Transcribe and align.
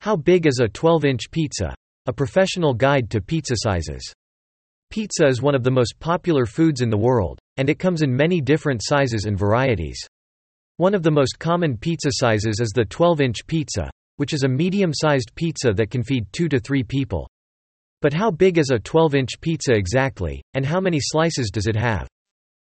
How 0.00 0.14
big 0.14 0.46
is 0.46 0.60
a 0.60 0.68
12-inch 0.68 1.28
pizza? 1.32 1.74
A 2.06 2.12
professional 2.12 2.72
guide 2.72 3.10
to 3.10 3.20
pizza 3.20 3.54
sizes. 3.56 4.12
Pizza 4.90 5.26
is 5.26 5.42
one 5.42 5.56
of 5.56 5.64
the 5.64 5.72
most 5.72 5.98
popular 5.98 6.46
foods 6.46 6.82
in 6.82 6.88
the 6.88 6.96
world, 6.96 7.40
and 7.56 7.68
it 7.68 7.80
comes 7.80 8.02
in 8.02 8.14
many 8.14 8.40
different 8.40 8.80
sizes 8.84 9.24
and 9.24 9.36
varieties. 9.36 10.00
One 10.76 10.94
of 10.94 11.02
the 11.02 11.10
most 11.10 11.40
common 11.40 11.76
pizza 11.76 12.10
sizes 12.12 12.60
is 12.60 12.70
the 12.72 12.84
12-inch 12.84 13.44
pizza, 13.48 13.90
which 14.18 14.32
is 14.32 14.44
a 14.44 14.48
medium-sized 14.48 15.34
pizza 15.34 15.72
that 15.72 15.90
can 15.90 16.04
feed 16.04 16.26
2 16.32 16.48
to 16.48 16.60
3 16.60 16.84
people. 16.84 17.28
But 18.00 18.12
how 18.12 18.30
big 18.30 18.58
is 18.58 18.70
a 18.70 18.78
12-inch 18.78 19.40
pizza 19.40 19.72
exactly, 19.74 20.40
and 20.54 20.64
how 20.64 20.78
many 20.78 21.00
slices 21.00 21.50
does 21.50 21.66
it 21.66 21.76
have? 21.76 22.06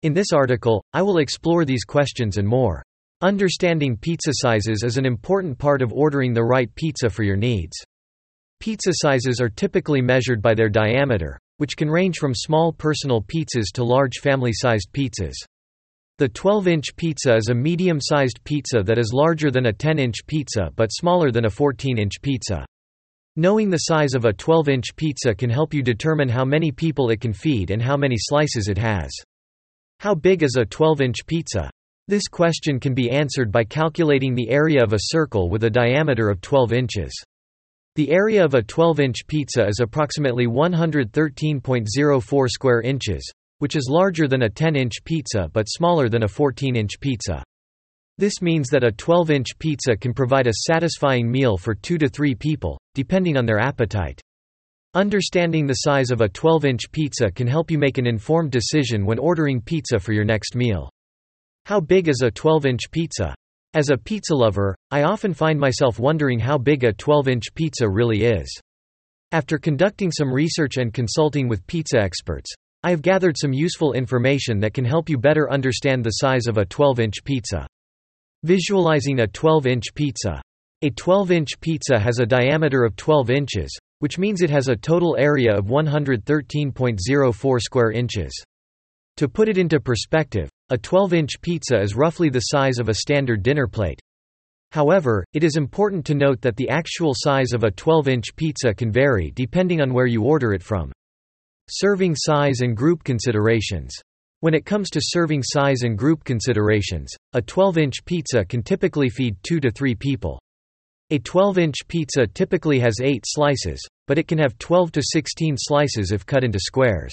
In 0.03 0.13
this 0.13 0.33
article, 0.33 0.83
I 0.93 1.03
will 1.03 1.19
explore 1.19 1.65
these 1.65 1.85
questions 1.85 2.37
and 2.37 2.49
more. 2.49 2.83
Understanding 3.23 3.97
pizza 3.97 4.33
sizes 4.35 4.83
is 4.83 4.97
an 4.97 5.07
important 5.07 5.57
part 5.57 5.81
of 5.81 5.93
ordering 5.93 6.35
the 6.35 6.43
right 6.43 6.75
pizza 6.75 7.09
for 7.09 7.23
your 7.23 7.37
needs. 7.37 7.77
Pizza 8.59 8.91
sizes 8.95 9.41
are 9.41 9.49
typically 9.49 10.03
measured 10.03 10.43
by 10.43 10.55
their 10.55 10.69
diameter, 10.69 11.39
which 11.59 11.77
can 11.77 11.89
range 11.89 12.19
from 12.19 12.35
small 12.35 12.73
personal 12.73 13.23
pizzas 13.23 13.67
to 13.75 13.85
large 13.85 14.19
family-sized 14.19 14.89
pizzas. 14.93 15.35
The 16.19 16.31
12-inch 16.31 16.97
pizza 16.97 17.37
is 17.37 17.49
a 17.49 17.55
medium-sized 17.55 18.43
pizza 18.43 18.83
that 18.83 18.99
is 18.99 19.13
larger 19.13 19.53
than 19.53 19.67
a 19.67 19.73
10-inch 19.73 20.27
pizza 20.27 20.71
but 20.75 20.91
smaller 20.91 21.31
than 21.31 21.45
a 21.45 21.49
14-inch 21.49 22.21
pizza. 22.23 22.67
Knowing 23.37 23.71
the 23.71 23.85
size 23.87 24.15
of 24.15 24.25
a 24.25 24.33
12-inch 24.33 24.97
pizza 24.97 25.33
can 25.33 25.49
help 25.49 25.73
you 25.73 25.85
determine 25.85 26.29
how 26.29 26.45
many 26.45 26.73
people 26.73 27.11
it 27.11 27.21
can 27.21 27.33
feed 27.33 27.71
and 27.71 27.81
how 27.81 27.97
many 27.97 28.17
slices 28.19 28.67
it 28.67 28.79
has. 28.79 29.13
How 30.01 30.13
big 30.13 30.43
is 30.43 30.57
a 30.59 30.67
12-inch 30.67 31.25
pizza? 31.29 31.71
This 32.13 32.29
question 32.29 32.79
can 32.79 32.93
be 32.93 33.11
answered 33.11 33.51
by 33.51 33.65
calculating 33.65 34.35
the 34.35 34.51
area 34.51 34.85
of 34.85 34.93
a 34.93 34.99
circle 35.01 35.49
with 35.49 35.65
a 35.65 35.71
diameter 35.71 36.29
of 36.29 36.43
12 36.43 36.75
inches. 36.75 37.11
The 37.95 38.11
area 38.11 38.45
of 38.45 38.53
a 38.53 38.61
12-inch 38.61 39.27
pizza 39.27 39.67
is 39.67 39.81
approximately 39.81 40.47
113.04 40.47 42.51
square 42.51 42.83
inches, 42.83 43.33
which 43.61 43.77
is 43.77 43.89
larger 43.89 44.29
than 44.29 44.43
a 44.43 44.51
10-inch 44.51 45.03
pizza 45.05 45.49
but 45.55 45.71
smaller 45.71 46.11
than 46.11 46.25
a 46.25 46.29
14-inch 46.29 47.01
pizza. 47.01 47.43
This 48.19 48.43
means 48.43 48.69
that 48.69 48.85
a 48.85 48.93
12-inch 48.93 49.59
pizza 49.59 49.97
can 49.97 50.13
provide 50.13 50.49
a 50.49 50.65
satisfying 50.69 51.31
meal 51.31 51.57
for 51.57 51.75
2 51.75 51.97
to 51.97 52.11
3 52.11 52.35
people, 52.35 52.79
depending 52.95 53.39
on 53.39 53.47
their 53.47 53.59
appetite. 53.59 54.21
Understanding 54.93 55.67
the 55.67 55.87
size 55.87 56.11
of 56.11 56.21
a 56.21 56.29
12-inch 56.29 56.93
pizza 56.93 57.31
can 57.31 57.47
help 57.47 57.71
you 57.71 57.79
make 57.79 57.97
an 57.97 58.07
informed 58.07 58.51
decision 58.51 59.07
when 59.07 59.19
ordering 59.19 59.63
pizza 59.63 59.99
for 59.99 60.13
your 60.13 60.27
next 60.27 60.55
meal. 60.55 60.92
How 61.65 61.79
big 61.79 62.09
is 62.09 62.23
a 62.25 62.31
12-inch 62.31 62.91
pizza? 62.91 63.35
As 63.73 63.91
a 63.91 63.97
pizza 63.97 64.35
lover, 64.35 64.75
I 64.91 65.05
often 65.05 65.33
find 65.33 65.61
myself 65.61 66.01
wondering 66.01 66.41
how 66.41 66.59
big 66.59 66.83
a 66.83 66.93
12-inch 66.93 67.55
pizza 67.55 67.89
really 67.89 68.25
is. 68.25 68.61
After 69.31 69.59
conducting 69.59 70.11
some 70.11 70.33
research 70.33 70.79
and 70.79 70.93
consulting 70.93 71.49
with 71.49 71.65
pizza 71.69 72.01
experts, 72.01 72.53
I 72.83 72.91
have 72.91 73.01
gathered 73.01 73.37
some 73.39 73.53
useful 73.53 73.93
information 73.93 74.59
that 74.59 74.75
can 74.75 74.85
help 74.85 75.09
you 75.09 75.17
better 75.19 75.53
understand 75.53 76.03
the 76.03 76.11
size 76.11 76.49
of 76.49 76.59
a 76.59 76.67
12-inch 76.67 77.23
pizza. 77.23 77.65
Visualizing 78.43 79.21
a 79.21 79.29
12-inch 79.29 79.95
pizza. 79.95 80.43
A 80.83 80.91
12-inch 80.91 81.61
pizza 81.61 81.97
has 81.97 82.19
a 82.19 82.27
diameter 82.27 82.83
of 82.83 82.97
12 82.97 83.31
inches, 83.31 83.79
which 84.01 84.19
means 84.19 84.43
it 84.43 84.51
has 84.51 84.67
a 84.67 84.75
total 84.75 85.15
area 85.17 85.57
of 85.57 85.67
113.04 85.67 87.61
square 87.61 87.93
inches. 87.93 88.33
To 89.19 89.29
put 89.29 89.49
it 89.49 89.59
into 89.59 89.79
perspective, 89.79 90.49
a 90.71 90.79
12-inch 90.79 91.41
pizza 91.43 91.81
is 91.81 91.95
roughly 91.95 92.31
the 92.31 92.41
size 92.41 92.79
of 92.79 92.89
a 92.89 92.95
standard 92.95 93.43
dinner 93.43 93.67
plate. 93.67 94.01
However, 94.73 95.25
it 95.35 95.45
is 95.45 95.57
important 95.57 96.07
to 96.07 96.15
note 96.15 96.41
that 96.41 96.57
the 96.57 96.71
actual 96.71 97.13
size 97.15 97.53
of 97.53 97.65
a 97.65 97.71
12-inch 97.71 98.35
pizza 98.37 98.73
can 98.73 98.91
vary 98.91 99.31
depending 99.35 99.83
on 99.83 99.93
where 99.93 100.07
you 100.07 100.23
order 100.23 100.55
it 100.55 100.63
from. 100.63 100.91
Serving 101.69 102.15
size 102.17 102.61
and 102.61 102.77
group 102.77 103.05
considerations. 103.05 103.95
When 104.41 104.55
it 104.55 104.65
comes 104.65 104.89
to 104.91 105.01
serving 105.03 105.43
size 105.45 105.83
and 105.83 105.97
group 105.97 106.25
considerations, 106.25 107.13
a 107.35 107.43
12-inch 107.43 108.05
pizza 108.05 108.45
can 108.45 108.63
typically 108.63 109.11
feed 109.11 109.37
2 109.43 109.61
to 109.61 109.71
3 109.71 109.95
people. 109.95 110.41
A 111.11 111.19
12-inch 111.19 111.87
pizza 111.87 112.27
typically 112.27 112.81
has 112.81 113.01
8 113.03 113.23
slices, 113.27 113.87
but 114.07 114.19
it 114.19 114.27
can 114.27 114.39
have 114.39 114.59
12 114.59 114.93
to 114.93 115.03
16 115.03 115.57
slices 115.59 116.13
if 116.13 116.25
cut 116.25 116.45
into 116.45 116.59
squares. 116.59 117.13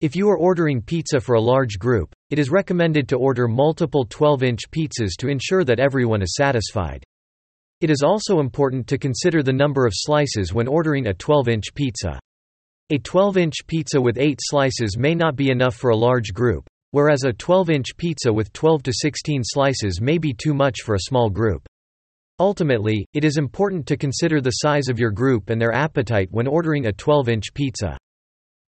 If 0.00 0.16
you 0.16 0.30
are 0.30 0.38
ordering 0.38 0.80
pizza 0.80 1.20
for 1.20 1.34
a 1.34 1.40
large 1.40 1.78
group, 1.78 2.14
it 2.30 2.38
is 2.38 2.50
recommended 2.50 3.08
to 3.08 3.16
order 3.16 3.48
multiple 3.48 4.06
12-inch 4.06 4.70
pizzas 4.70 5.16
to 5.18 5.28
ensure 5.28 5.64
that 5.64 5.80
everyone 5.80 6.22
is 6.22 6.36
satisfied. 6.36 7.04
It 7.80 7.90
is 7.90 8.02
also 8.02 8.38
important 8.40 8.86
to 8.88 8.98
consider 8.98 9.42
the 9.42 9.52
number 9.52 9.84
of 9.84 9.92
slices 9.94 10.54
when 10.54 10.68
ordering 10.68 11.08
a 11.08 11.14
12-inch 11.14 11.74
pizza. 11.74 12.20
A 12.90 12.98
12-inch 12.98 13.66
pizza 13.66 14.00
with 14.00 14.18
8 14.18 14.38
slices 14.40 14.96
may 14.96 15.14
not 15.14 15.34
be 15.34 15.50
enough 15.50 15.74
for 15.74 15.90
a 15.90 15.96
large 15.96 16.32
group, 16.32 16.68
whereas 16.92 17.24
a 17.24 17.32
12-inch 17.32 17.96
pizza 17.96 18.32
with 18.32 18.52
12 18.52 18.82
to 18.84 18.92
16 18.92 19.42
slices 19.44 20.00
may 20.00 20.18
be 20.18 20.32
too 20.32 20.54
much 20.54 20.82
for 20.84 20.94
a 20.94 21.06
small 21.08 21.30
group. 21.30 21.66
Ultimately, 22.38 23.06
it 23.12 23.24
is 23.24 23.38
important 23.38 23.86
to 23.86 23.96
consider 23.96 24.40
the 24.40 24.50
size 24.50 24.88
of 24.88 24.98
your 24.98 25.10
group 25.10 25.50
and 25.50 25.60
their 25.60 25.74
appetite 25.74 26.28
when 26.30 26.46
ordering 26.46 26.86
a 26.86 26.92
12-inch 26.92 27.54
pizza. 27.54 27.96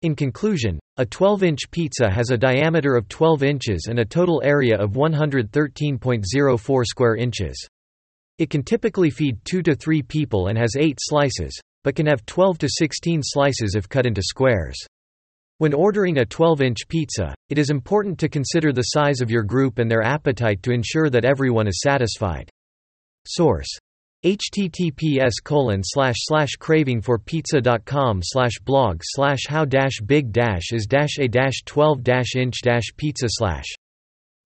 In 0.02 0.16
conclusion, 0.16 0.80
a 0.98 1.06
12-inch 1.06 1.70
pizza 1.70 2.10
has 2.10 2.32
a 2.32 2.38
diameter 2.38 2.96
of 2.96 3.08
12 3.08 3.44
inches 3.44 3.86
and 3.88 4.00
a 4.00 4.06
total 4.06 4.42
area 4.44 4.76
of 4.76 4.94
113.04 4.94 6.86
square 6.86 7.16
inches. 7.16 7.68
It 8.40 8.50
can 8.50 8.64
typically 8.64 9.12
feed 9.12 9.38
2 9.46 9.62
to 9.62 9.76
3 9.76 10.02
people 10.02 10.48
and 10.48 10.58
has 10.58 10.76
8 10.76 10.98
slices, 11.00 11.60
but 11.84 11.96
can 11.96 12.08
have 12.08 12.26
12 12.26 12.58
to 12.58 12.68
16 12.68 13.22
slices 13.24 13.76
if 13.76 13.88
cut 13.88 14.08
into 14.08 14.24
squares. 14.24 14.78
When 15.60 15.76
ordering 15.76 16.18
a 16.18 16.26
12-inch 16.26 16.88
pizza, 16.88 17.36
it 17.50 17.60
is 17.60 17.70
important 17.70 18.18
to 18.20 18.30
consider 18.30 18.74
the 18.74 18.82
size 18.82 19.22
of 19.22 19.30
your 19.30 19.44
group 19.44 19.78
and 19.78 19.92
their 19.92 20.02
appetite 20.02 20.64
to 20.64 20.72
ensure 20.72 21.12
that 21.12 21.26
everyone 21.26 21.68
is 21.68 21.80
satisfied. 21.80 22.50
Source 23.28 23.70
https 24.24 25.34
colon 25.44 25.82
slash 25.84 26.16
slash 26.20 26.52
craving 26.60 27.02
for 27.02 27.18
pizza.com 27.18 28.22
slash 28.24 28.54
blog 28.64 29.02
slash 29.04 29.42
how 29.48 29.66
dash 29.66 30.00
big 30.06 30.32
dash 30.32 30.72
is 30.72 30.86
dash 30.86 31.18
a 31.20 31.28
dash 31.28 31.64
12 31.66 32.04
dash 32.04 32.36
inch 32.36 32.62
dash 32.62 32.86
pizza 32.98 33.28
slash 33.30 33.66